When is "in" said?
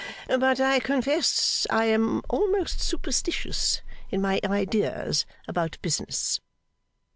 4.09-4.19